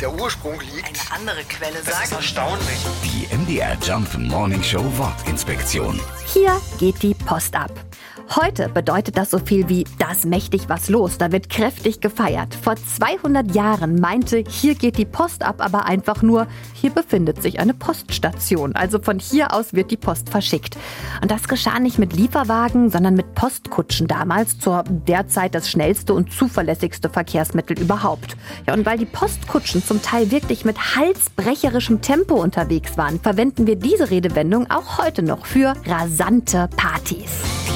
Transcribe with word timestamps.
der 0.00 0.12
Ursprung 0.12 0.60
liegt. 0.60 0.86
Eine 0.86 0.98
andere 1.20 1.44
Quelle 1.44 1.74
Das 1.84 1.88
ist 1.88 2.10
sagt. 2.10 2.12
erstaunlich. 2.12 2.78
Die 3.04 3.34
MDR 3.34 3.76
Jump 3.82 4.16
Morning 4.18 4.62
Show 4.62 4.84
Wortinspektion. 4.98 6.00
Hier 6.26 6.60
geht 6.78 7.02
die 7.02 7.14
Post 7.14 7.54
ab. 7.54 7.70
Heute 8.34 8.68
bedeutet 8.68 9.16
das 9.16 9.30
so 9.30 9.38
viel 9.38 9.68
wie, 9.68 9.84
da 9.98 10.10
ist 10.10 10.24
mächtig 10.24 10.68
was 10.68 10.88
los, 10.88 11.16
da 11.16 11.30
wird 11.30 11.48
kräftig 11.48 12.00
gefeiert. 12.00 12.54
Vor 12.54 12.74
200 12.74 13.54
Jahren 13.54 14.00
meinte, 14.00 14.42
hier 14.48 14.74
geht 14.74 14.98
die 14.98 15.04
Post 15.04 15.44
ab, 15.44 15.56
aber 15.58 15.86
einfach 15.86 16.22
nur, 16.22 16.48
hier 16.74 16.90
befindet 16.90 17.40
sich 17.40 17.60
eine 17.60 17.72
Poststation. 17.72 18.74
Also 18.74 18.98
von 19.00 19.20
hier 19.20 19.54
aus 19.54 19.74
wird 19.74 19.92
die 19.92 19.96
Post 19.96 20.28
verschickt. 20.28 20.76
Und 21.22 21.30
das 21.30 21.46
geschah 21.46 21.78
nicht 21.78 21.98
mit 21.98 22.14
Lieferwagen, 22.14 22.90
sondern 22.90 23.14
mit 23.14 23.34
Postkutschen 23.34 24.08
damals 24.08 24.58
zur 24.58 24.82
derzeit 24.88 25.54
das 25.54 25.70
schnellste 25.70 26.12
und 26.12 26.32
zuverlässigste 26.32 27.08
Verkehrsmittel 27.08 27.78
überhaupt. 27.78 28.36
Ja, 28.66 28.74
und 28.74 28.84
weil 28.84 28.98
die 28.98 29.06
Postkutschen 29.06 29.84
zum 29.84 30.02
Teil 30.02 30.32
wirklich 30.32 30.64
mit 30.64 30.96
halsbrecherischem 30.96 32.00
Tempo 32.00 32.34
unterwegs 32.34 32.98
waren, 32.98 33.20
verwenden 33.20 33.68
wir 33.68 33.76
diese 33.76 34.10
Redewendung 34.10 34.68
auch 34.68 34.98
heute 34.98 35.22
noch 35.22 35.46
für 35.46 35.74
rasante 35.86 36.68
Partys. 36.76 37.65